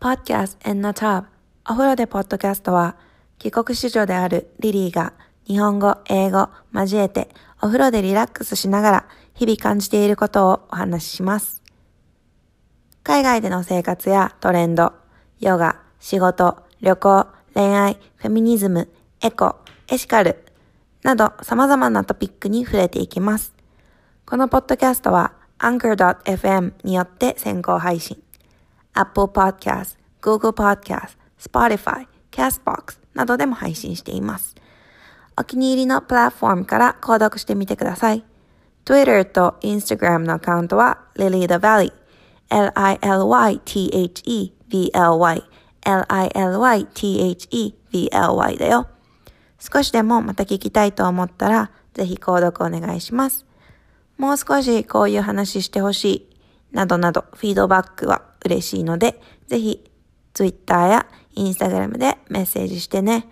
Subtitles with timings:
[0.00, 1.26] Podcast in the Tub
[1.68, 2.96] お風呂でポッドキャストは
[3.38, 5.12] 帰国子女であるリリーが
[5.44, 7.28] 日本語、英語交えて
[7.60, 11.62] お風呂でリラックスしながら日々感じていることをお話しします。
[13.02, 14.94] 海外での生活やトレンド、
[15.38, 18.88] ヨガ、仕事、旅行、恋愛、フェミニズム、
[19.20, 19.56] エコ、
[19.88, 20.42] エシカル
[21.02, 23.52] など様々なトピックに触れていきます。
[24.24, 28.22] このポッドキャストは Anchor.fm によって先行配信。
[28.94, 34.54] Apple Podcast、Google Podcast、Spotify、Castbox などでも配信しています。
[35.36, 38.24] お気に入りのプラットフォームから購読してみてください。
[38.84, 41.92] Twitter と Instagram のアカウントは Lily the Valley、
[42.50, 43.60] L-I-L-Y-T-H-E-V-L-Y、
[45.82, 46.16] L-I-L-Y-T-H-E-V-L-Y
[48.58, 48.88] だよ。
[49.58, 53.46] 少しでもまた聞きたいと思ったら、ぜひ購読お願いします。
[54.18, 56.29] もう少しこういう話してほしい、
[56.72, 59.90] などなどフィードバックは嬉しいので、ぜひ
[60.34, 61.06] Twitter や
[61.36, 63.26] Instagram でメッセージしてね。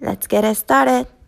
[0.00, 1.21] Let's get it started!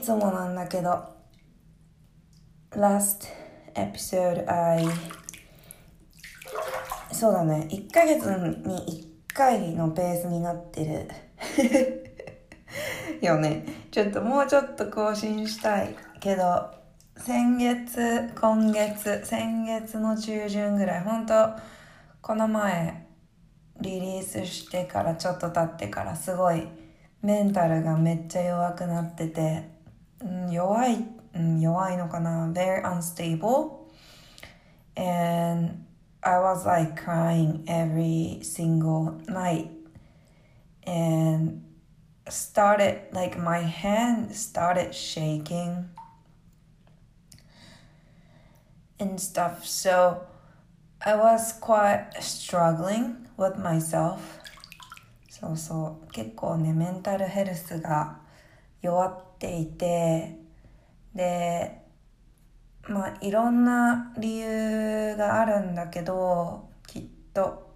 [0.00, 0.98] いつもなんだけど、
[2.70, 3.28] last
[3.74, 4.82] episode I
[7.12, 8.24] そうだね、1ヶ月
[8.66, 11.10] に1回のペースになってる。
[13.20, 13.66] よね。
[13.90, 16.70] ちょっともうちょっと更新したいけど、
[17.18, 21.50] 先月、今月、先月の中旬ぐらい、本当
[22.22, 23.06] この前、
[23.82, 26.66] リリースしてからちょっと経ってからすごい
[27.20, 29.78] メンタルがめっちゃ弱くなってて、
[30.51, 31.05] 弱い、
[31.35, 33.85] うん、弱いのかな very unstable
[34.95, 35.85] and
[36.21, 39.69] I was like crying every single night
[40.87, 41.61] and
[42.27, 45.89] started like my hand started shaking
[48.99, 50.21] and stuff so
[51.01, 54.19] I was quite struggling with myself
[55.29, 58.19] そうそう結構ねメンタルヘルスが
[58.81, 60.36] 弱って ていて
[61.14, 61.80] で
[62.88, 67.70] まあいろんな理由があるんだけどきっと。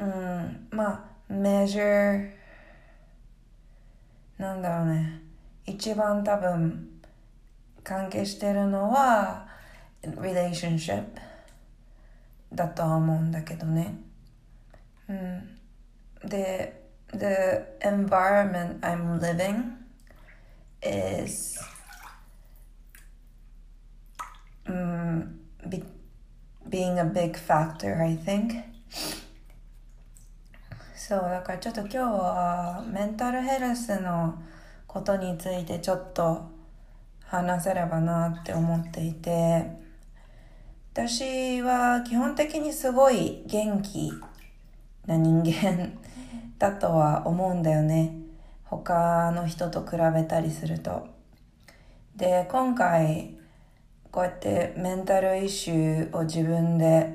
[0.00, 0.90] うんま
[1.28, 2.30] あメジャー
[4.38, 5.20] なんだろうね。
[5.66, 7.00] 一番多分
[7.82, 9.46] 関係してるのは
[10.02, 11.04] relationship
[12.52, 13.94] だとは思うんだけどね。
[15.08, 16.82] うん、で、
[17.12, 17.26] the
[17.80, 19.83] environment I'm living
[20.84, 21.58] is
[24.66, 25.82] um, be,
[26.68, 28.62] being a big factor, I think.
[30.96, 34.42] そう、だからちょっと今日はメンタルヘルスの
[34.86, 36.50] ことについてちょっと
[37.26, 39.66] 話せればなって思っていて、
[40.94, 44.12] 私は基本的にすごい元気
[45.06, 45.98] な人間
[46.58, 48.23] だとは思うんだよね。
[48.78, 51.06] 他の人と比べたりすると。
[52.16, 53.36] で、今回
[54.10, 57.12] こうやってメンタルイシューを自分で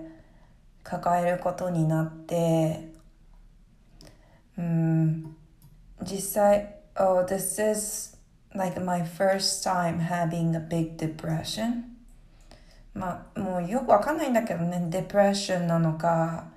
[0.84, 2.90] 抱えることになって、
[4.58, 5.36] うん、
[6.03, 8.18] 実際、oh, this is
[8.53, 11.84] like my first time having a big depression.
[12.94, 16.50] まあ、もうよくわかんないんだけどね、デプレッションなのか、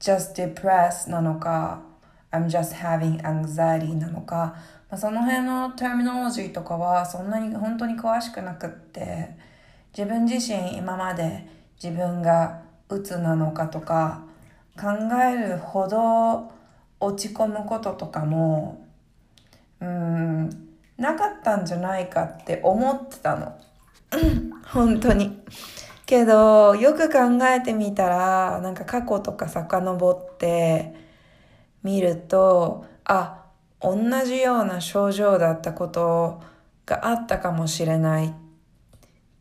[0.00, 1.93] just depressed なのか、
[2.34, 4.56] I'm just having anxiety なのか、
[4.90, 9.36] まあ、その辺のターミノロジーとかはそんなに本当に詳しくなくって、
[9.96, 11.48] 自分自身今まで
[11.80, 14.24] 自分が鬱なのかとか
[14.76, 14.88] 考
[15.22, 16.50] えるほど
[16.98, 18.84] 落ち込むこととかも、
[19.80, 20.48] うん、
[20.96, 23.56] なかったんじゃないかって思ってたの。
[24.66, 25.40] 本当に。
[26.06, 31.03] けど、よく考えてみたら、なんか過去とか遡って
[31.84, 33.44] 見ると、あ、
[33.80, 36.42] 同じような症状だったこと
[36.84, 38.32] があったかもしれないっ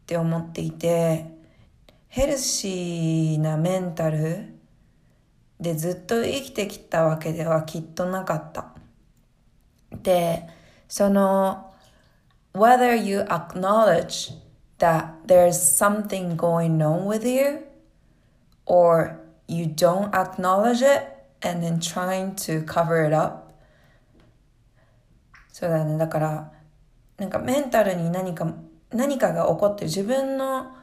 [0.03, 1.25] って思っていて、
[2.09, 4.53] ヘルシーなメンタル
[5.61, 8.73] でずっと生きてきたわけではきっとなかった。
[9.91, 10.45] で、
[10.89, 11.73] その、
[12.53, 14.33] whether you acknowledge
[14.77, 17.65] that there's something going on with you
[18.65, 19.17] or
[19.47, 21.12] you don't acknowledge it
[21.43, 23.53] and then trying to cover it up
[25.51, 25.97] そうだね。
[25.99, 26.51] だから、
[27.17, 28.51] なんかメンタルに何か、
[28.89, 29.87] 何かが起こってる。
[29.87, 30.75] 自分の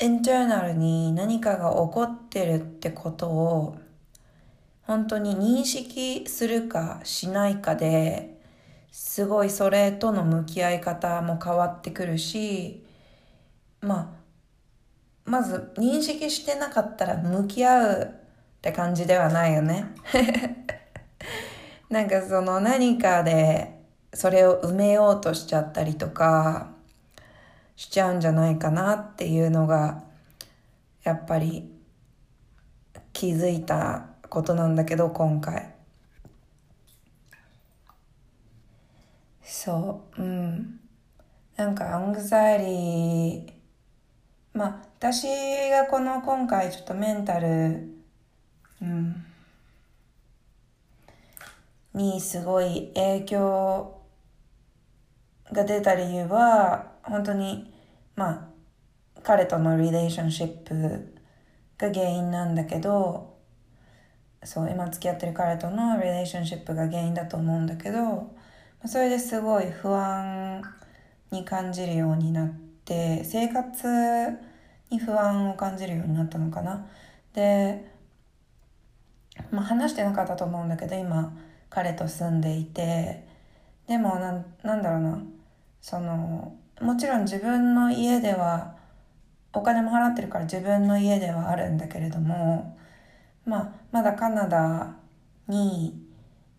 [0.00, 3.78] インターナルに何かが起こってるってことを
[4.82, 8.36] 本当に認識するかしないかで
[8.90, 12.84] すごいそれとの向き合い方も変わってくるし
[13.80, 14.22] まあ
[15.24, 18.14] まず認識してなかったら向き合う
[18.62, 19.86] って感じではないよね。
[21.90, 23.82] なんかその何かで
[24.14, 26.70] それを埋めようとしちゃったりとか
[27.74, 30.04] しちゃうんじゃないかなっていうのが
[31.02, 31.72] やっぱり
[33.12, 35.74] 気づいたことなんだけど今回。
[39.42, 40.22] そう。
[40.22, 40.78] うん。
[41.56, 43.52] なんかアングザイリー。
[44.54, 45.26] まあ私
[45.68, 47.91] がこの今回ちょっとメンタル
[48.82, 49.24] うん。
[51.94, 54.00] にすごい影響
[55.52, 57.72] が出た理由は本当に
[58.16, 58.48] まあ
[59.22, 60.74] 彼とのリレーションシップ
[61.78, 63.36] が原因なんだけど
[64.42, 68.34] そう今付き合ってる彼とのリレーションシップが原因だと思うんだけど
[68.86, 70.62] それですごい不安
[71.30, 72.48] に感じるようになっ
[72.84, 73.86] て生活
[74.90, 76.86] に不安を感じるようになったのかな。
[77.32, 77.91] で、
[79.50, 81.32] まあ、話してなかったと思うんだけど今
[81.70, 83.30] 彼と住んでいて。
[83.86, 85.22] でもななんだろうな。
[85.80, 88.76] そのもちろん自分の家では
[89.52, 92.78] お金も払ってるから自分の家ではあるんだけれども
[93.44, 94.96] まあまだカナダ
[95.48, 96.00] に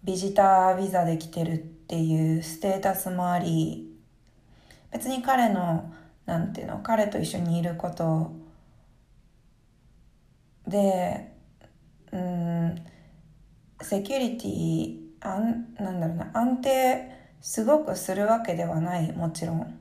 [0.03, 3.89] ビジタービザで来てるっていうステータスもあり
[4.91, 5.91] 別に彼の
[6.25, 8.33] なんていうの彼と一緒にいること
[10.67, 11.32] で
[12.13, 12.85] うん
[13.81, 17.11] セキュリティあんなんだろうな安定
[17.41, 19.79] すごくするわけではないもちろん。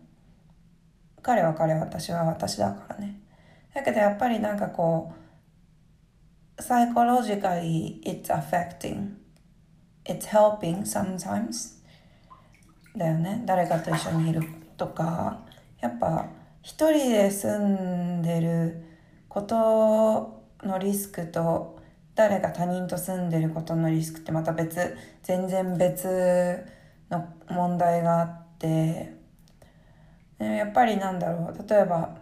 [1.22, 3.20] 彼は彼私は私だからね。
[3.74, 5.12] だけどやっぱりなんかこ
[6.58, 9.14] う psychologically it's affecting.
[10.04, 11.80] It's helping sometimes.
[12.96, 13.42] だよね。
[13.46, 14.42] 誰かと一緒にいる
[14.76, 15.44] とか。
[15.80, 16.26] やっぱ
[16.62, 18.84] 一人で住んでる
[19.28, 21.81] ことのリスクと
[22.14, 26.64] 誰が他人と住んでることのリスクってまた別全然別
[27.10, 29.20] の問題があって。
[30.38, 31.68] やっぱりなんだろう。
[31.68, 32.16] 例えば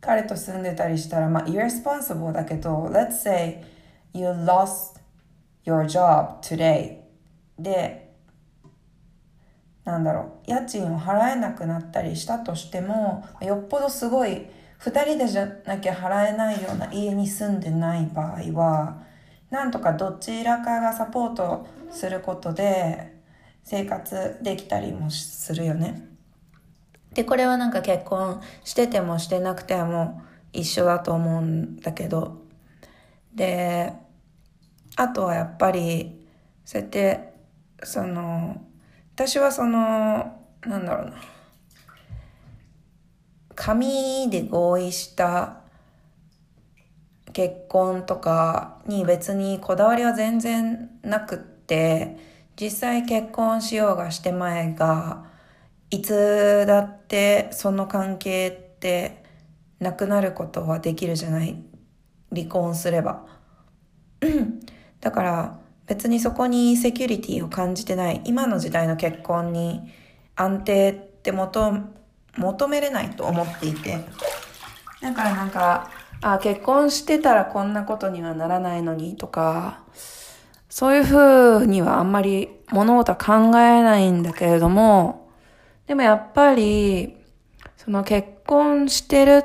[0.00, 3.64] 彼と住んでたりしたらまあ irresponsible だけど let's say
[4.12, 5.00] you lost
[5.64, 6.98] your job today
[7.58, 8.12] で
[9.84, 10.50] なんだろう。
[10.50, 14.46] 家賃を払えなくなったりしたとしてもよっぽどすごい
[14.80, 19.02] 2人でじゃなきゃ払えないような家に住んでない場合は
[19.50, 23.16] なんとかどちらかがサポートすることで
[23.64, 26.08] 生活できたりもするよね。
[27.12, 32.42] で、これはなんか結婚しててもしてなくても一緒だと思うんだけど。
[33.34, 33.92] で、
[34.96, 36.26] あとはやっぱり、
[36.64, 37.34] そうやって、
[37.82, 38.60] その、
[39.14, 41.16] 私はその、なんだろうな。
[43.60, 45.62] 紙で合意した
[47.32, 52.16] 結婚とかに別にこだわりは全然なくって、
[52.58, 55.24] 実際結婚しようがしてまいが、
[55.90, 59.24] いつだってその関係って
[59.80, 61.60] なくなることはできるじゃない？
[62.32, 63.26] 離婚すれば。
[65.00, 68.22] だから別にそこにセキュリティを感じてない。
[68.24, 69.92] 今の時代の結婚に
[70.36, 71.97] 安定って求
[72.38, 74.04] 求めれないと思っていて。
[75.00, 75.90] だからなんか、
[76.20, 79.80] あ、結婚してたらこんなことにはならないのにとか、
[80.68, 81.16] そういうふ
[81.62, 85.30] うにはあんまり物事は考えないんだけれども、
[85.86, 87.16] でもやっぱり、
[87.76, 89.44] その結婚してる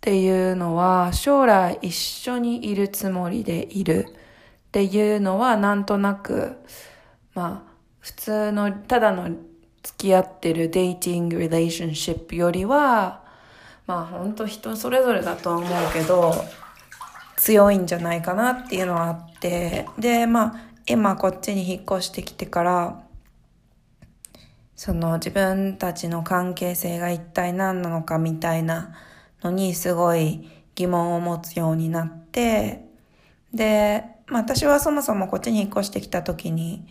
[0.00, 4.06] ていうのは将来一緒にいるつもりでいる
[4.68, 6.56] っていうのはなんとなく、
[7.34, 9.28] まあ普通のただの
[9.86, 13.22] 付き合ってるデイティング・リレーションシップよりは、
[13.86, 16.34] まあ本当人それぞれだとは思うけど、
[17.36, 23.04] 強いんじゃないかなっていうのはあって、で、まあ、今こっちに引っ越してきてから、
[24.74, 28.92] その自分たちの関係性が一体何なのかみたいな
[29.42, 32.84] のにすごい疑問を持つようになって、
[33.54, 36.88] で、まあ私はそもそもこっちに引っ越してきた時に、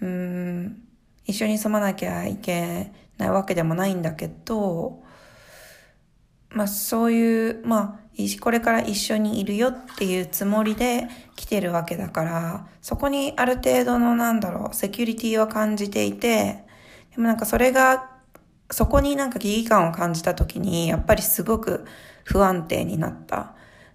[0.00, 0.84] うん、
[1.26, 5.02] 一緒に住まなきゃいけないわけでもないんだけど、
[6.50, 8.04] まあそういう、まあ
[8.40, 16.64] これから一緒にいるよっていうつもりで来てるわけだから、そこにある程度のなんだろう、セキュリティを感じていて、
[17.10, 18.10] でもなんかそれが、
[18.70, 21.86] そこになんか危機感を感じた時に、やっぱりすごく
[22.24, 23.54] 不安定になった。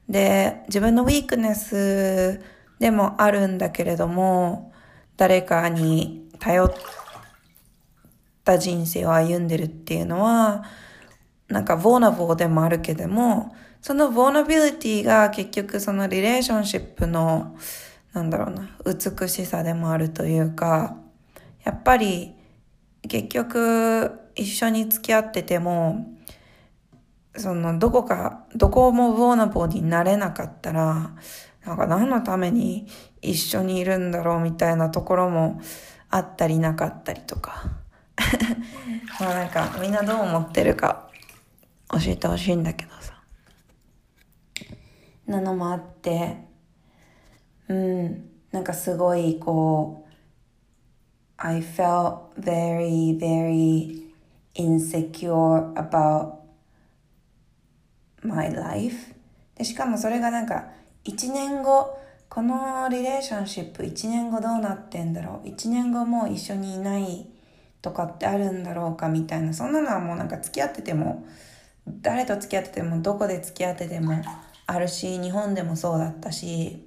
[0.10, 2.42] で、自分のウィークネス
[2.80, 4.74] でもあるんだけれども、
[5.16, 6.76] 誰かに頼って
[8.50, 10.64] た人生を歩んでるっていうのは、
[11.48, 17.56] なんか、ボーナボーでもあるけども、そのボーナビリティが結局そのリレーションシップの、
[18.14, 20.98] なんだろうな、美しさでもあるというか、
[21.64, 22.36] やっぱり
[23.08, 26.08] 結局一緒に付き合ってても、
[27.36, 31.16] そのどこか、どこもボーナボーになれなかったら、
[31.66, 32.88] なんか何のために
[33.22, 35.62] 一緒にいるんだろうみたいなところも
[36.10, 37.79] あったりなかったりとか。
[39.20, 41.10] まあなんかみんなどう思ってるか
[41.92, 43.22] 教えてほしいんだけどさ。
[45.26, 46.38] なのもあって、
[47.68, 50.10] うん、なんかすごいこう、
[51.38, 54.10] I felt very, very
[54.56, 56.34] insecure about
[58.24, 59.14] my life.
[59.56, 60.70] で、しかもそれがなんか
[61.06, 67.28] 1年後、このリレーションシップ1年後どうなってんだろう ?1 年後もう一緒にいない
[67.82, 71.26] とかってあるんだろうかみたいな、そんなのはもうなんか付き合ってても
[71.88, 74.22] 誰と付き合っててもどこで付き合ってても
[74.68, 76.86] あるし日本でもそうだったし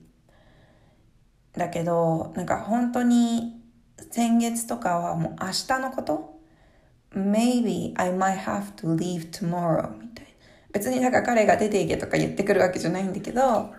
[1.52, 3.60] だけどなんか本当に
[4.10, 6.40] 先月とかはもう明日のこと
[7.14, 10.30] Maybe I might have to leave tomorrow みたいな。
[10.72, 13.74] 別になんか彼が出ていけとか言ってくるわけじゃないんだけど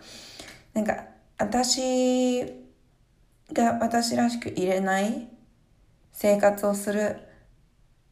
[0.73, 1.05] なんか
[1.39, 2.43] 私
[3.51, 5.32] が私らしく入れない
[6.13, 7.17] 生活をする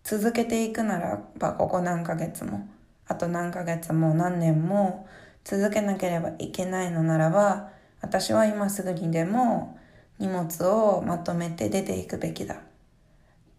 [0.03, 2.67] 続けていくならばここ何ヶ月も
[3.08, 5.05] あと何ヶ月も何年も
[5.43, 9.77] 続けなければいけないのならば、私は今すぐにでも
[10.20, 12.55] 荷物をまとめて出ていくべきだ。
[12.55, 12.58] っ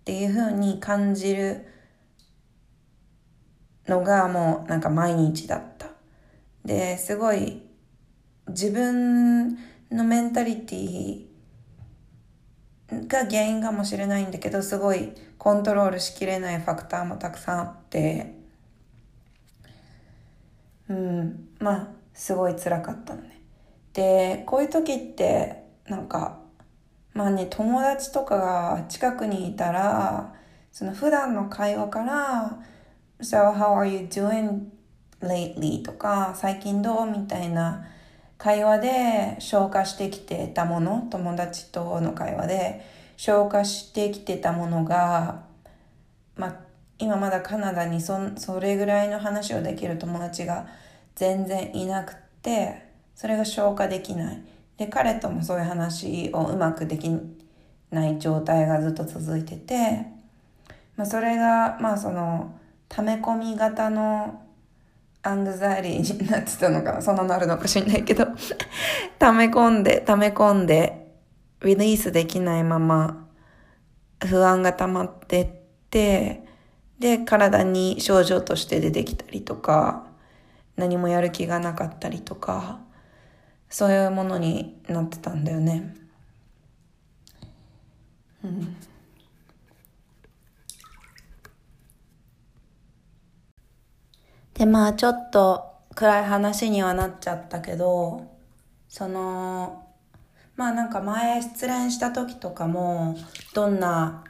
[0.05, 1.67] ていうふうに感じる
[3.87, 5.89] のがもうなんか毎日だった。
[6.65, 7.63] で、すごい
[8.49, 9.57] 自分
[9.91, 11.27] のメンタリティ
[13.09, 18.35] が原因かもしれないんだけど、すごいコントロールしきれないファクターもたくさんあって、
[20.89, 23.41] うん、まあ、すごい辛かったのね。
[23.93, 26.41] で、こういう時って、なんか、
[27.15, 30.35] まあね、友達とかが近くにいたら、
[30.71, 32.59] その普段の会話から、
[33.21, 34.71] So how are you doing
[35.21, 35.83] lately?
[35.83, 37.07] とか、最近どう？
[37.07, 37.87] みたいな
[38.43, 42.85] 会話で消化してきてたもの、友達との会話で
[43.17, 45.45] 消化してきてたものが、
[46.35, 46.57] まあ、
[46.99, 50.67] 今まだカナダにそそれぐらいの話をできる友達が
[51.15, 52.85] 全然いなくて
[53.15, 54.43] それが消化できない。
[54.77, 57.09] で彼ともそういう話をうまくでき
[57.93, 60.05] ない状態がずっと続いてて、
[60.97, 62.59] まあ、それがまあその
[62.89, 64.43] 溜め込み型の
[65.23, 68.27] アングザリーになってたのかそんなのあるのかしんないけど
[69.19, 71.07] 溜め込んで溜め込んで
[71.63, 73.29] リリースできないまま
[74.25, 75.49] 不安が溜まってっ
[75.91, 76.45] て
[76.99, 80.13] で体に症状として出てきたりとか
[80.77, 82.81] 何もやる気がなかったりとか、
[83.69, 85.95] そういうものになってたんだよね。
[88.45, 88.77] うん。
[94.55, 98.27] で、まあちょっと暗い話にはなっちゃったけど、
[98.89, 99.87] その、
[100.57, 103.17] まあなんか前失恋した時とかも、
[103.55, 104.25] どんな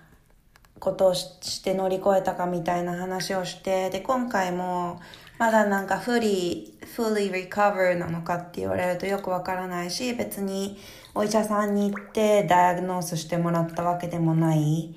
[0.78, 5.00] ことをして乗り越えたかみたいな話をして、で、今回も
[5.38, 10.78] まだなんかフリー、fully recover なのかって言われるとよくわからないし、別に
[11.14, 14.94] お医者さんに行ってダイアグノースしてもらったわけでもない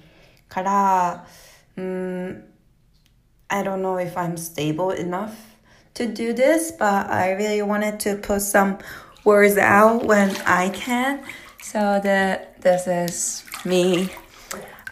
[0.47, 1.27] から、
[1.77, 2.45] うん、
[3.48, 5.56] I don't know if I'm stable enough
[5.94, 8.78] to do this, but I really wanted to put some
[9.24, 11.24] words out when I can.
[11.62, 14.10] So that this is me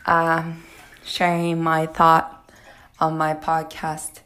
[0.06, 0.62] um,
[1.04, 2.50] sharing my thought
[3.00, 4.20] on my podcast.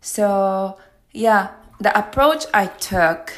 [0.00, 0.78] So,
[1.12, 1.50] yeah,
[1.80, 3.36] the approach I took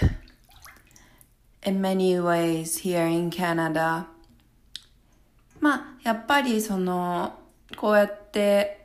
[1.62, 4.07] in many ways here in Canada
[5.61, 7.37] まあ、やっぱりその、
[7.77, 8.82] こうやって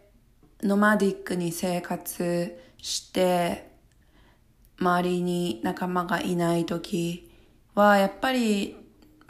[0.62, 3.70] ノマディックに生活して
[4.80, 7.30] 周りに仲間がいない時
[7.74, 8.76] はやっぱり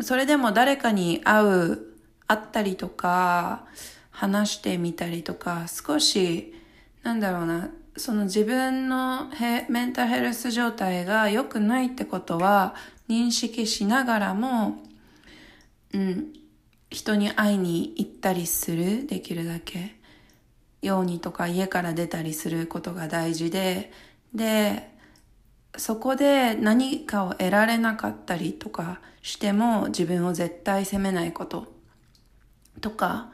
[0.00, 1.78] それでも誰かに会う
[2.26, 3.66] 会ったりとか
[4.11, 6.54] 話してみたりとか少し
[7.02, 9.28] なんだろうなその自分の
[9.68, 12.75] メンタルヘルス状態が良くないってことは
[13.08, 14.78] 認識しながらも、
[15.92, 16.32] うん、
[16.90, 19.97] 人に会いに行ったりする、できるだけ。
[20.82, 23.92] ようにとか家から出たりすることが大事で、
[24.35, 24.90] で、
[25.76, 31.73] そこで何かを得られなかったりとかしても自分を絶対責めないこと
[32.80, 33.30] とか、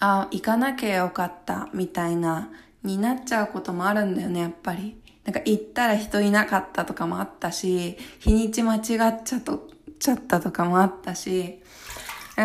[0.00, 2.50] あ、行かなきゃよかったみたいな
[2.82, 5.00] になっちゃうこともあるんだよね、やっぱり。
[5.24, 8.82] なんか行ったら人いなかったとかもあったし、日にち間違っ
[9.24, 11.62] ちゃとちゃったとかもあったし、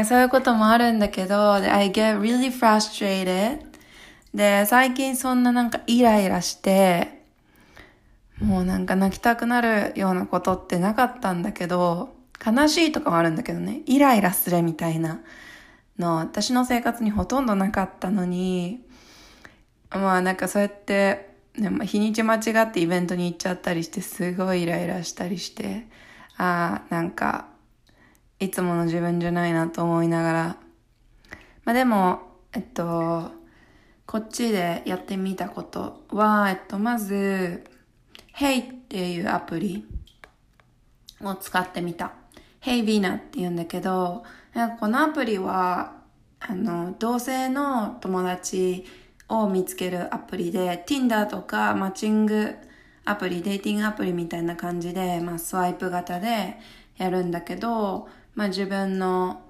[0.05, 3.72] そういうこともあるんだけど、I get really frustrated.
[4.33, 7.23] で、最近そんななんかイライラして、
[8.41, 15.21] もうなんか泣きたくなるようなことってなかったんだけど、悲しいとかもあるんだけどね、イライラするみたいな
[15.99, 18.81] の、私の生活にほとんどなかったのに、
[19.91, 25.87] まあなんかそうやって、ね、日にち間違ってイベントに行っちゃったりして、すごいイライラしたりして、
[26.37, 27.47] ああ、なんか、
[28.39, 30.57] いつもの自分じゃないなと思いながら。
[31.63, 32.23] まあでも、
[32.53, 33.31] えっと、
[34.05, 37.63] こっちでやってみたことは、えっと、まず、
[38.35, 39.85] Hey っていうアプリ
[41.21, 42.13] を使ってみた。
[42.61, 44.23] Hey Vina って言うんだけど、
[44.79, 46.01] このアプリは、
[46.39, 48.85] あの、同性の友達
[49.29, 52.55] を見つけるアプリで、Tinder とかマッチング
[53.05, 56.57] アプリ、デーティングアプリみたいな感じで、まあ、スワイプ型で
[56.97, 59.41] やるんだけど、まあ、自分の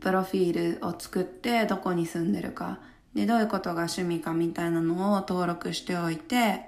[0.00, 2.80] プロフィールを作ってどこに住んでるか、
[3.16, 6.66] で、どういうことが趣味かみたいなのを登録しておいて、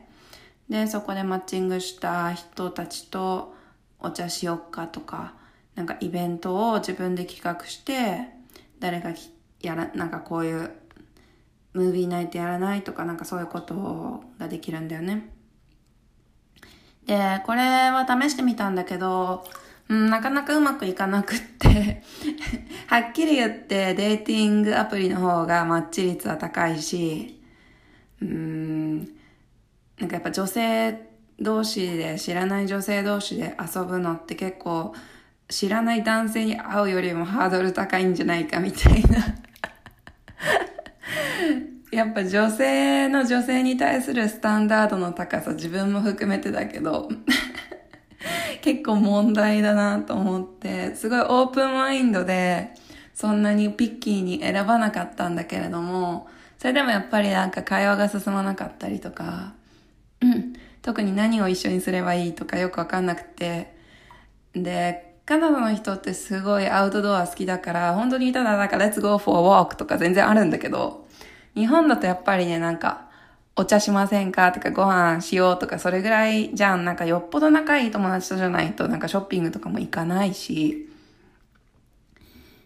[0.70, 3.54] で、そこでマッチングした人たちと
[4.00, 5.34] お茶しよっかとか、
[5.74, 8.30] なんかイベントを自分で企画して、
[8.80, 9.10] 誰が
[9.60, 10.70] やら、なんかこういう
[11.74, 15.28] ムービーナイトやらないとかなんかそういうことができるんだよね。
[17.04, 19.44] で、これは試してみたんだけど、
[19.88, 22.02] うん、なかなかうまくいかなくって。
[22.88, 27.40] はっきり言ってデーティングアプリの方がマッチ率は高いし、
[28.20, 31.08] うん、なんかやっぱ女性
[31.40, 34.94] 同士で、知らない女性同士で遊ぶのって結構
[35.48, 39.18] 知らない男性に会うよりもハードル高いんじゃないかみたいな。
[41.90, 47.08] やっぱ女性の女性に対するスタンダードの高さ自分も含めてだけど。
[48.68, 52.74] 結構問題だなと思ってすごいオープンマインドで
[53.14, 56.28] そんなにピッキーに選ばなかったんだけれども
[56.58, 59.54] それでもやっぱりなんか会話が進まなかったりとか、
[60.20, 60.52] うん、
[60.82, 63.74] 特に何を一緒にすればいいとかよくわかんなくて
[64.52, 71.08] でカナダの人ってすごいアウトドア好きだから本当にただなんか Let's go for a walk とか全然あるんだけど
[71.54, 73.07] 日本だとやっぱりね、なんか、
[73.60, 74.52] お茶しませんか？
[74.52, 76.84] とかご飯しようとかそれぐらいじゃん。
[76.84, 80.88] なんかよっぽど仲いい友達とじゃないとなんかショッピングとかも行かないし、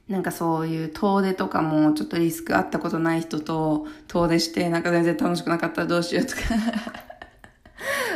[0.07, 6.43] なんかそういう遠出とかもちょっとリスクあったことない人と遠出してなんか全然楽しくなかったらどうしようとか。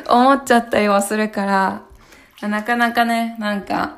[0.14, 1.82] 思っちゃったりはするから、
[2.46, 3.96] なかなかね、なんか、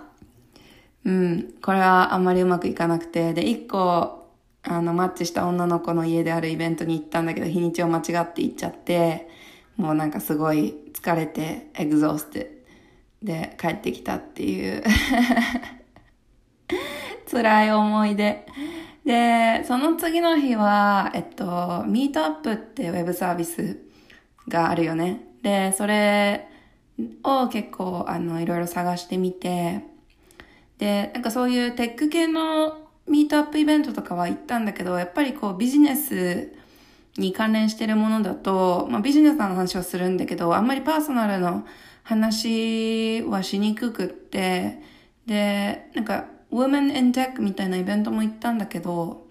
[1.04, 4.17] うん、これはあんまりうまくいかなくて、で、一個
[4.70, 9.28] あの、マッチした女の子の家であるイベントに行ったんだけど、日にちを間違って行っちゃって、
[9.76, 12.58] もうなんかすごい疲れて、エグゾーステ
[13.22, 14.84] で帰ってきたっていう
[17.30, 18.46] 辛い思い出。
[19.06, 23.78] で、その次の日は、えっと、ミートアップってウェブサービス
[24.48, 25.22] があるよね。
[25.42, 26.46] で、それ
[27.22, 29.82] を結構、あの、いろいろ探してみて、
[30.76, 36.52] で、なんかそういうテック系のミートアップイベントとかは行ったんだけど、やっぱりこうビジネス
[37.16, 41.66] に関連してるものだと、まあビジネスの話をするんだけど、あんまりパーソナルの
[42.02, 44.82] 話はしにくくって、
[45.26, 49.26] で、なんか、Women in Tech みたいなイベントも行ったんだけど、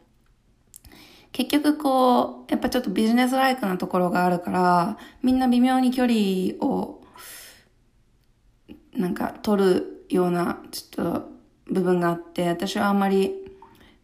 [1.32, 7.02] 結局こう、やっぱちょっとビジネスライクなところがあるから、みんな微妙に距離を、
[8.94, 11.30] なんか取るような、ちょっと
[11.66, 13.47] 部分があって、私はあんまり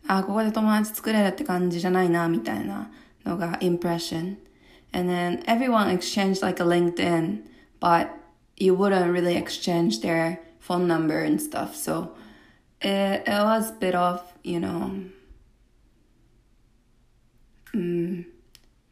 [0.08, 2.92] あ、ここで友達作れるって感じじゃないな、みたいな
[3.26, 4.38] のが impression.
[4.92, 7.44] And then everyone exchanged like a LinkedIn,
[7.80, 8.10] but
[8.58, 11.76] you wouldn't really exchange their phone number and stuff.
[11.76, 12.16] So
[12.82, 15.10] it, it was a bit of, you know,
[17.74, 18.28] うん、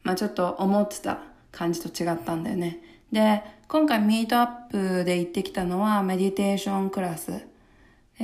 [0.02, 1.20] まあちょっと思ってた
[1.52, 2.80] 感じと違ったんだよね。
[3.12, 7.51] で、今回ミートアップで行ってきたのはメディテーションクラス。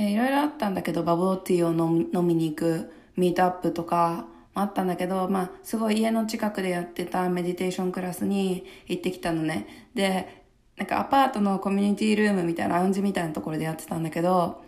[0.00, 9.66] えいろいろあったんだけど、バブルティーを飲み飲みに行くミートアップとかもあったんだけど、まあすごい家の近くでやってたメディテーションクラスに行ってきたのね。
[9.94, 10.44] で、
[10.76, 14.62] なんかアパートのコミュニティルームみたいなラウンジみたいなところでやってたんだけど、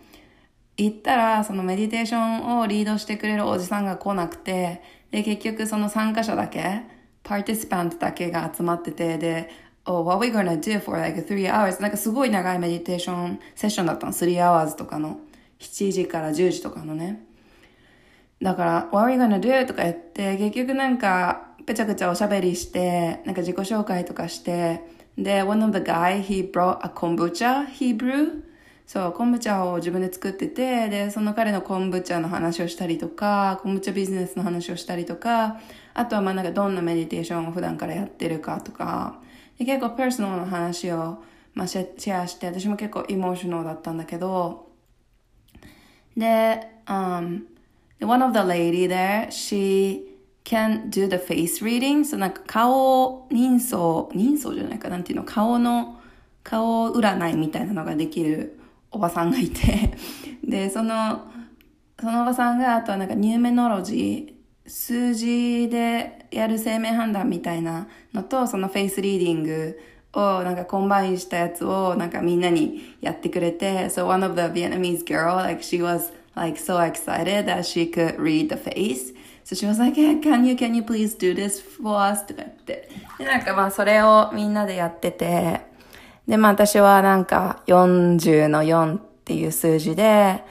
[0.77, 6.83] 行ったらそのメディテーションをリードしてくれるおじさんが来なくて、で、結局その参加者だけ、
[7.23, 9.51] パーティスパントだけが集まってて、で、
[9.87, 11.81] oh, what we gonna do for like three hours?
[11.81, 14.13] なんかすごい長いメディテーションセッションだったの。
[14.13, 15.21] 3 hours とかの。
[15.59, 17.23] 7時から10時とかのね。
[18.43, 19.67] だから、what are we gonna do?
[19.67, 24.81] とか言って、結局なんか、ぺちゃくちゃおしゃべりして、なんか自己紹介とかして、
[25.19, 28.43] で、one of the guy, he brought a kombucha he brew.
[28.87, 35.61] そう、昆布茶を自分で作ってて、で、その彼の昆布茶の話をしたりとか、昆布茶ビジネスの話をしたりとか、
[35.95, 39.21] あとはまあなんかどんなメディテーションを普段からやってるかとか、
[39.61, 44.71] で結構パーソナルな話を、まあ、シェアして、私も結構エモーショナルだったんだけど、
[46.17, 47.43] で、um,
[48.01, 50.01] one of the lady there, she
[50.45, 52.07] can do the face reading.
[52.07, 56.01] そうなんか顔人相、人相じゃないかなんていうの、顔の、
[56.43, 58.59] 顔占いみたいなのができる
[58.91, 59.95] おばさんがいて、
[60.43, 61.31] で、その、
[62.01, 64.40] そのおばさんが、あとはなんか numerology、
[64.71, 69.81] 数字でやる姓名判断みたいなのと、その face reading
[70.13, 77.65] をなんか combine したやつをなんかみんなにやってくれて、so one of the Vietnamese girl, like she was like so excited that
[77.65, 79.13] she could read the face.
[79.45, 82.25] So she was like, hey, can you, can you please do this for us?
[82.25, 82.89] とか言って。
[83.19, 85.63] で、なんかまあそれをみんなでやってて、
[86.29, 90.45] で、まあ私はなんか40の4っていう数字で、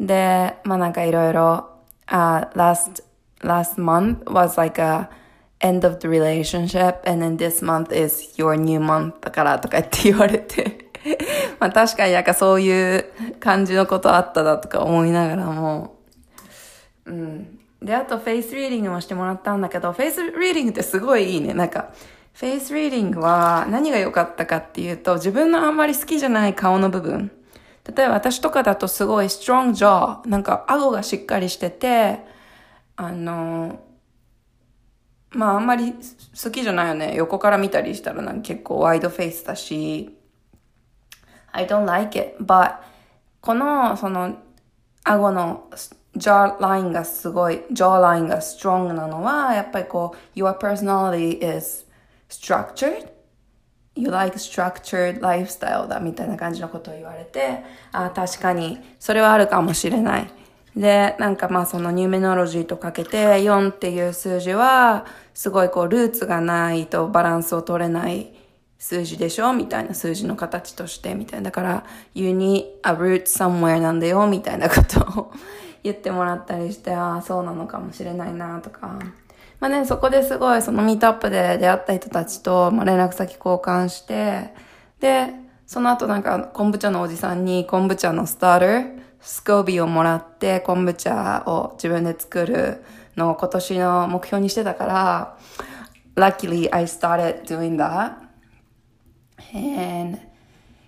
[0.00, 1.68] で、まあなんかいろいろ、
[2.08, 3.04] uh, last,
[3.42, 5.08] last month was like a
[5.60, 10.90] end of the relationship and then this month is your new month だからとかって言われて。
[11.58, 13.04] まあ確かになんかそういう
[13.40, 15.96] 感じのことあったなとか思いながらも、
[17.06, 17.58] うん。
[17.82, 21.54] で、あと face reading もしてもらったんだけど、 face reading ってすごいいいね。
[21.54, 21.90] なんか、
[22.34, 27.30] face reading は何が良かったかっていうと、自分のあんまり好きじゃない顔の部分。
[27.96, 30.28] 例えば私とかだとすごい strong jaw。
[30.28, 32.20] なんか顎がしっかりしてて、
[33.00, 33.80] あの、
[35.30, 37.14] まああんまり好きじゃないよね。
[37.16, 40.18] 横から見たりしたらなんか結構ワイドフェイスだし、
[41.52, 42.36] I don't like it.
[42.42, 42.74] But
[43.40, 44.36] このその
[45.02, 45.70] 顎の
[46.14, 51.86] jaw line がすごい、jaw line が strong なのは、やっぱりこう、your personality is
[52.28, 53.08] structured.
[53.94, 60.39] You like structured lifestyle だみたいな感じのことを言われて、あ確かにそれはあるかもしれない。
[60.76, 65.04] で、なんかまあそのニューメノロジーとかけて4っていう数字は、
[65.34, 68.34] すごいこうルーツがないとバランスを取れない
[68.78, 69.52] 数字でしょ？
[69.52, 71.46] みたいな数字の形としてみたいな。
[71.46, 75.32] だから、you need a root somewhere なんだよみたいなことを
[75.82, 78.98] 言ってもらったりして、ああ、そうなのかもしれないなとか。
[79.58, 84.54] まあね、そこですごいそのミートアップで出会った人たちと、まあ、連絡先交換して、
[85.00, 85.34] で、
[85.66, 92.84] その後なんか昆布茶のおじさんに昆布茶のスターター、スコービーをもらって昆布茶を自分で作る
[93.16, 95.38] のを今年の目標にしてたから、
[96.16, 98.14] luckily I started doing that.
[99.54, 100.18] And,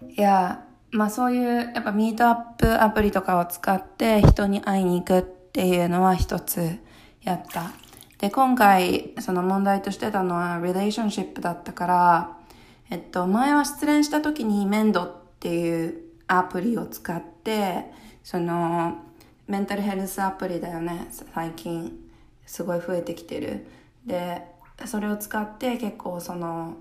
[0.09, 6.79] いや、まあそういう、やっぱミートアップアプリとかを使って人に会いに行くっていうのは一つ
[7.23, 7.73] やった。
[8.19, 12.37] で、今回、その問題としてたのは、リレーションシップだったから、
[12.91, 17.91] えっと、前は失恋した時にメンドっていうアプリを使って、
[18.23, 18.99] その、
[19.49, 21.99] メンタルヘルスアプリだよね、最近。
[22.47, 23.67] すごい増えてきてる。
[24.07, 24.43] で、
[24.87, 26.77] それを使って結構その、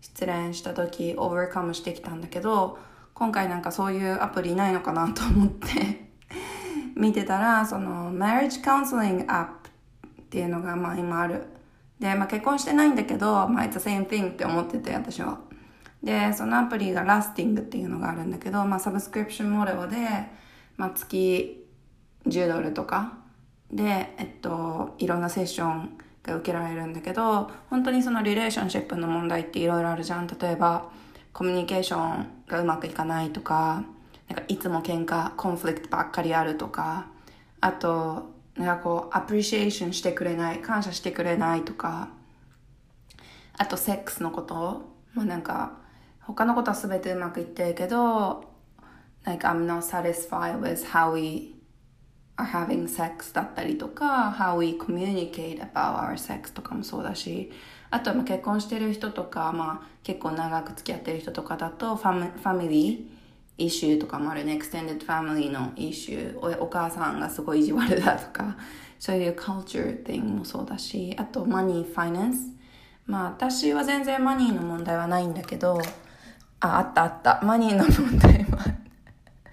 [0.00, 2.78] 失恋した時、オーバーカムしてきたんだけど、
[3.14, 6.08] 今回なんかそういうアプリないのかなと思って
[6.96, 9.48] 見てたら、その、marriage counseling app っ
[10.28, 11.46] ていうのがまあ今ある。
[12.00, 15.38] で、まあ結婚してないんだけど、まあ it's the same thing って思ってて、私は。
[16.02, 19.96] で、そのアプリがラスティングっていうのがあるんだけど、まあサブスクリプションモデルで、
[20.76, 21.66] まあ月
[22.26, 23.18] 10ドルとか
[23.70, 30.26] で、えっと、いろんなセッションが受けられるんだけど、本当にそのリレーションシップの問題っていろいろあるじゃん。
[30.26, 30.90] 例えば、
[31.32, 33.84] コミュニケーションがうまくいかないとか、
[34.28, 37.06] なんかいつも喧嘩、コンフリクトばっかりあるとか、
[37.60, 42.08] あと、なんかこう、アプリシエーションしてくれない、感謝してくれないとか、
[43.58, 44.82] あとセックスのこと、
[45.12, 45.78] まあなんか、
[46.20, 48.53] 他のことは全てうまくいってるけど、
[49.24, 51.54] like I'm not satisfied with how we
[52.36, 57.52] are having sex だったりとか how we communicate about our sex とかもそうだし
[57.90, 63.14] あとは結婚してる人とか、まあ、結構長く付き合ってる人とかだとファミファミリー
[63.56, 64.54] issue とかもあるね。
[64.54, 66.60] extended family の issue。
[66.60, 68.56] お母さんがすごい意地悪だとか、
[68.98, 72.50] そういう culture thing もそうだし、あと money、finance。
[73.06, 75.80] まあ私は全然 money の問題はないんだけど、
[76.60, 77.40] あ、あったあった。
[77.44, 78.83] money の問題は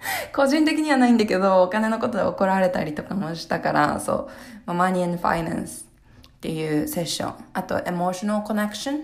[0.34, 4.28] 個人的にはないんだけど、お金のことで怒られたりとかもしたから、そ
[4.66, 5.86] う、 money finance
[6.28, 7.44] っていうセッション。
[7.52, 9.00] あと、 emotional connection。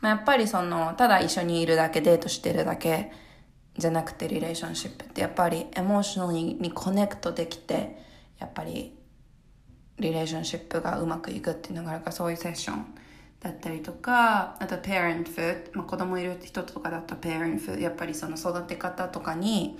[0.00, 3.12] まあ、やっぱりその、ただ一緒にいるだけ、デートしてるだけ
[3.76, 7.98] じゃなくて、 relationship ってやっぱり emotional に connect できて、
[8.38, 8.98] やっぱり
[9.98, 12.94] relationship がうまくいくっていうのがあるから、そういうセッション。
[13.40, 19.78] だったりとか、あと parenthood、まあ、子供いる人とかだと parenthood、やっぱりその育て方とかに、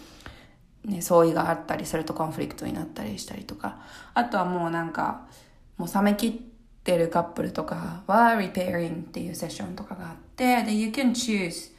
[0.85, 3.79] ね、相違があったりすると conflict になったりしたりとか、
[4.15, 5.27] あとはもうなんか、
[5.77, 6.33] もう冷め切っ
[6.83, 11.71] てるカップルとかは repairing っていうセッションとかがあって、で、you can choose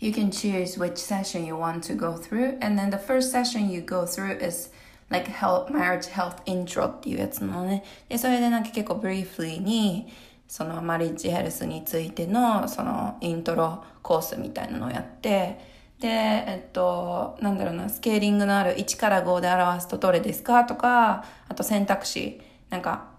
[0.00, 3.70] you can choose which session you want to go through and then the first session
[3.70, 4.72] you go through is
[5.10, 7.84] like health, marriage health intro っていうやつのね。
[8.08, 10.08] で、それでなんか結構 briefly に、
[10.48, 15.69] そのマリッジヘルスについてのそのイントロコースみたいなのをやって、
[16.00, 20.64] で、えっと、なんだろうな、スケーリングのある1から5で表すとどれですか？
[20.64, 23.10] とか、あと選択肢、なんか、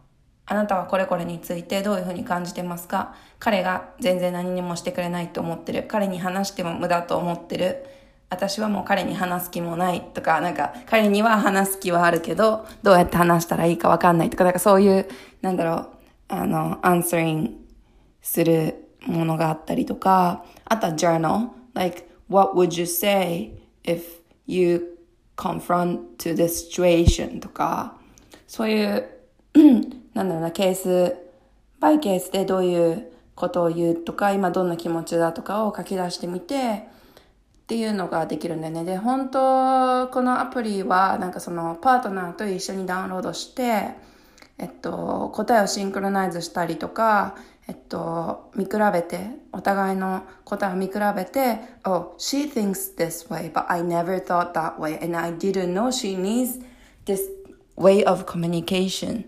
[0.47, 3.13] あなたはこれこれについてどういうふうに感じてますか？
[3.39, 5.85] 彼が全然何にもしてくれないと思ってる。
[5.87, 7.85] 彼に話しても無駄と思ってる。
[8.31, 10.01] 私はもう彼に話す気もない。
[10.01, 15.07] とか、なんか彼には話す気はあるけど、どうやって話したらいいかわかんないとか、なんかそういう、
[15.41, 15.89] なんだろう、
[16.29, 17.51] あの、アンサリング
[18.21, 23.51] するものがあったりとか、あとは journal, like, what would you say
[23.83, 24.97] if you
[25.35, 27.97] confront to this situation とか、
[28.47, 29.09] そういう、
[30.13, 31.15] なんだろうな、ケース、
[31.79, 36.87] バイケースでどういうことを言うとか、今どんな気持ちだとかを書き出してみて、
[37.63, 38.83] っていうのができるんだよね。
[38.83, 43.95] で、本当、このアプリは、なんかその、パートナーと一緒にダウンロードして、
[44.57, 47.35] えっと、答えをシンクロナイズしたりとか、
[47.71, 56.21] えっと、見比べて、お互いの答えを見比べて、Oh, she thinks this way, but I never thought that way, and I didn't know she
[56.21, 56.61] needs
[57.05, 57.21] this
[57.77, 59.23] way of communication.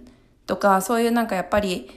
[0.46, 1.90] とか、そういうなんかやっぱり、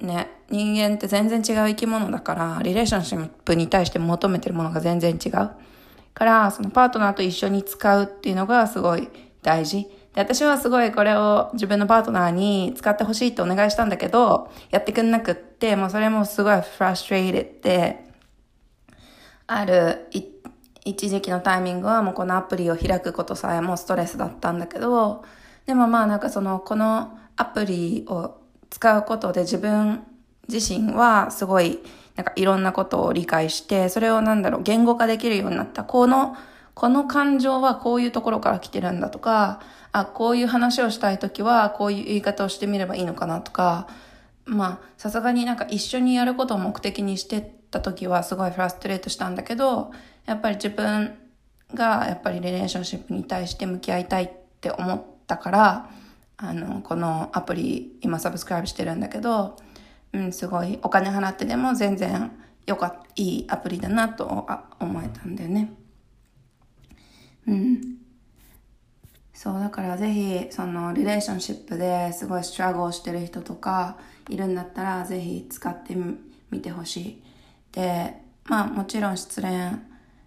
[0.00, 5.50] ね、人間って全然違う生き物だから、リレーションシップに対して求めてるものが全然違う。
[6.14, 9.08] から、そのパートナーと一緒に使うっていうのがすごい
[9.40, 9.86] 大事。
[10.16, 18.04] で、私はすごいこれを自分のパートナーに使ってほしいってお願いしたんだけど、やってくんなくって、もうそれもすごいフラストレイテッで、
[19.46, 20.08] ある
[20.84, 25.22] 一時期のタイミングはもうこのアプリを開くことさえもストレスだったんだけど、
[25.66, 28.38] でもまあなんかその、このアプリを
[28.70, 30.02] 使うことで自分
[30.48, 31.80] 自身はすごい
[32.14, 35.84] なんかいろんなことを理解して、それをなんだろう、言語化できるようになった。
[35.84, 36.36] この、
[36.76, 39.60] この感情はこういうところから来てるんだとか、
[39.92, 43.88] あ、こういう話をしたいときはこういう言い方をしてみればいいのかなとか、
[44.44, 49.90] まあ、さすがになんか一緒にやることを目的にしてたときはすごいフラストレートしたんだけど、
[50.26, 51.16] やっぱり自分
[51.72, 55.90] がやっぱりリレーションシップに対して向き合いたいって思ったから、
[56.36, 59.56] あの、このアプリ今サブスクライブしてるんだけど、
[60.12, 62.32] うん、すごいお金払ってでも全然
[62.66, 64.46] よかった、いいアプリだなと
[64.78, 65.85] 思えたんだよね。
[67.46, 67.98] うん。
[69.32, 75.94] そう、だからぜひ、その、リレーションシップですごいストラゴしてる人とかいるんだったら、ぜひ使って
[76.50, 77.22] みてほしい。
[77.72, 79.50] で、まあもちろん失恋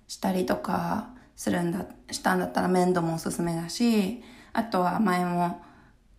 [0.08, 4.21] したりとかするんだ、したんだったら面倒もおすすめだし、
[4.53, 5.62] あとは前も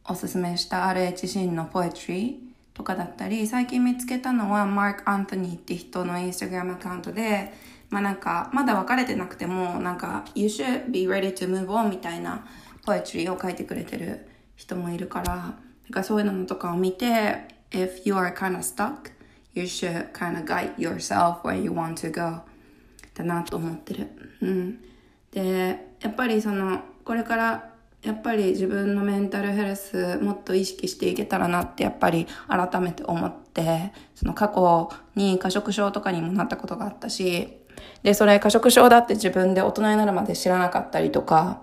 [0.09, 7.53] おすすめした RHC のポエトリー、とかだったり、最近見つけたのはマーク・アントニーって人のインスタグラムアカウントで、
[7.91, 12.47] まあなんか、まだ別れてなくても、なんか、You should be ready to move on みたいな
[12.87, 15.55] ポエトリーを書いてくれてる人もいるから、なん
[15.91, 19.11] かそういうのとかを見て、If you are kind of stuck,
[19.55, 22.43] you should kind of guide yourself where you want to go
[23.15, 24.09] だなと思ってる。
[24.41, 24.79] うん。
[25.33, 27.71] で、やっぱりその、これから
[28.03, 37.60] やっぱり自分のメンタルヘルスもっと意識していけたらなってやっぱり改めて思って、その過去に過食症とかにもなったことがあったし、
[38.03, 41.63] で、それ過食症だって自分で大人になるまで知らなかったりとか、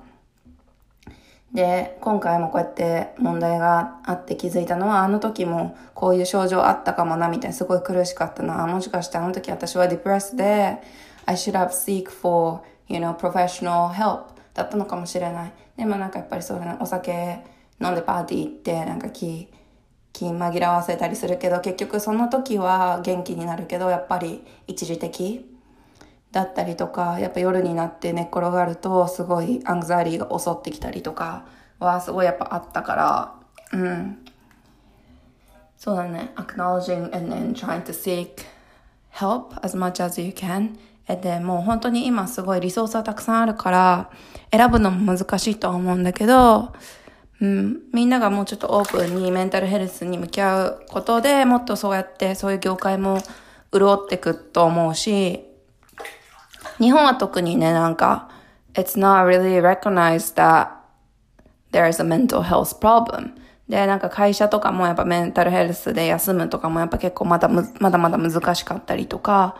[1.53, 8.67] で、今回もこうやって問題があって気づいたのは、あの時もこういう症状あったかもな、みたいなすごい苦しかったな。
[8.67, 10.77] もしかしてあの時私はディプレスで、
[11.25, 15.53] I should have seek for, you know, professional help だったのかもしれない。
[15.77, 17.39] でもなんかやっぱりそういうのお酒
[17.82, 19.51] 飲んでパーティー行ってなんか気、
[20.12, 25.57] 気紛らわせたりするけど結局その時は元気になるけどやっぱり一時的
[26.38, 31.45] だったりとかやっぱ夜になって寝っ転がるとすごいアングザイリーが襲ってきたりとか
[31.80, 32.95] はすごいやっぱあったか
[33.73, 34.23] らうん。
[35.78, 36.32] そうだね。
[36.36, 38.45] Acknowledging and then trying to seek
[39.12, 40.78] help as much as you can.
[41.08, 44.12] でもう本当に今すごいリソースはたくさんあるから
[44.52, 46.73] 選ぶのも難しいとは思うんだけど
[47.39, 53.19] うん、みんながもうちょっとオープンにメンタルヘルスに向き合うことでもっとそうやってそういう業界も
[53.71, 55.46] 潤ってくと思うし、
[56.79, 58.29] 日本は特にね、なんか、
[58.73, 60.69] it's not really recognized that
[61.71, 63.33] there is a mental health problem.
[63.67, 69.57] で、なんか会社とかもやっぱメンタルヘルスで休むとかもやっぱ結構まだまだまだ難しかったりとか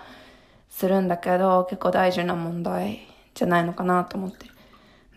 [0.70, 3.00] するんだけど、結構大事な問題
[3.34, 4.54] じゃないのかなと思ってる。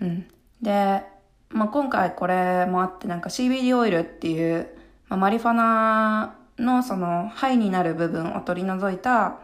[0.00, 0.28] うん。
[0.60, 1.02] で、
[1.50, 4.68] まあ、今回これもあってなんか CBD オイルっていう、
[5.08, 9.38] まあ、マリファナのその肺になる部分を取り除いた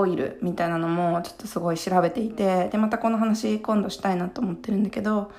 [0.00, 5.30] オイルみたいなのもちょっとすごい調べていて、で、またこの話今度したいなと思ってるんだけど、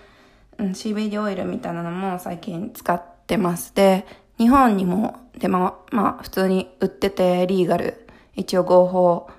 [0.58, 3.74] うん、CBD オイルみたいなのも最近使ってます。
[3.76, 4.06] で、
[4.38, 9.30] 日本にも、で、まあ、まあ、普通に売ってて、リーガル、一応合法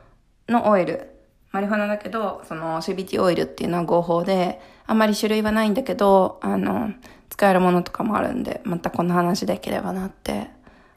[0.48, 1.10] のオイル、
[1.52, 6.92] マリファナだけど、その CBD オイルっていうのは合法で、あんまり種類はないんだけど、あの、
[7.28, 10.50] 使えるものとかもあるんで、またこの話できればなって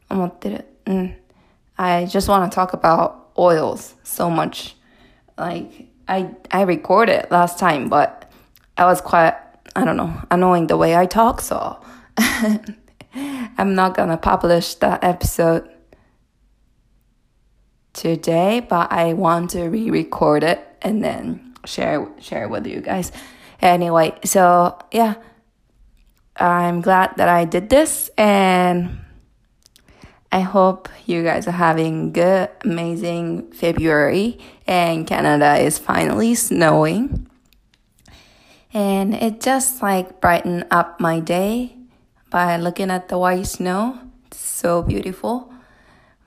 [0.09, 0.65] 思ってる。
[0.85, 1.17] うん。
[1.77, 4.75] I just want to talk about oils so much.
[5.37, 8.31] Like I I recorded last time, but
[8.77, 9.35] I was quite
[9.75, 11.79] I don't know annoying the way I talk, so
[12.17, 15.69] I'm not gonna publish that episode
[17.93, 23.11] today, but I want to re-record it and then share share with you guys.
[23.61, 25.15] Anyway, so yeah,
[26.37, 29.04] I'm glad that I did this and
[30.34, 37.26] I hope you guys are having good, amazing February and Canada is finally snowing.
[38.72, 41.76] And it just like brightened up my day
[42.30, 43.98] by looking at the white snow.
[44.26, 45.50] It's so beautiful.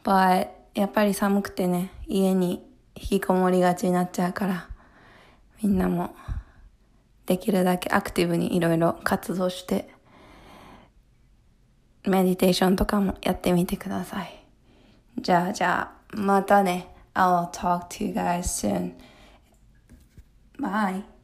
[0.04, 4.68] But やっぱり寒くてね、家に引きこもりがちになっちゃうから、
[5.62, 6.16] みんなも
[7.26, 9.88] できるだけアクティブにいろいろ活動して
[12.09, 14.45] メディテーションとかもやってみてください。
[15.21, 16.89] じゃあじゃあ、またね。
[17.15, 18.95] I'll talk to you guys soon.
[20.61, 21.18] Bye.